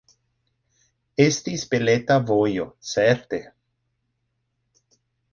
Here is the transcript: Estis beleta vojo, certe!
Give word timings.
Estis 1.25 1.65
beleta 1.73 2.15
vojo, 2.29 2.65
certe! 2.93 3.41